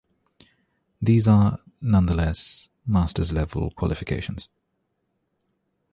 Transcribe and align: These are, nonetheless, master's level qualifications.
These 0.99 1.27
are, 1.27 1.59
nonetheless, 1.79 2.69
master's 2.87 3.31
level 3.31 3.69
qualifications. 3.77 4.49